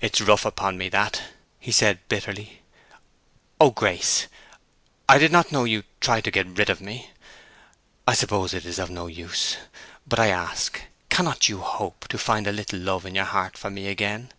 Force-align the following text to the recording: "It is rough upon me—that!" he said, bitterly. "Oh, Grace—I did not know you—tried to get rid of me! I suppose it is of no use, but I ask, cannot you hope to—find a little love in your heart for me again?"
"It 0.00 0.20
is 0.20 0.26
rough 0.26 0.44
upon 0.44 0.76
me—that!" 0.76 1.22
he 1.60 1.70
said, 1.70 2.00
bitterly. 2.08 2.62
"Oh, 3.60 3.70
Grace—I 3.70 5.18
did 5.18 5.30
not 5.30 5.52
know 5.52 5.62
you—tried 5.62 6.24
to 6.24 6.32
get 6.32 6.48
rid 6.58 6.68
of 6.68 6.80
me! 6.80 7.12
I 8.08 8.14
suppose 8.14 8.52
it 8.52 8.66
is 8.66 8.80
of 8.80 8.90
no 8.90 9.06
use, 9.06 9.56
but 10.04 10.18
I 10.18 10.30
ask, 10.30 10.82
cannot 11.10 11.48
you 11.48 11.60
hope 11.60 12.08
to—find 12.08 12.48
a 12.48 12.50
little 12.52 12.80
love 12.80 13.06
in 13.06 13.14
your 13.14 13.22
heart 13.24 13.56
for 13.56 13.70
me 13.70 13.86
again?" 13.86 14.32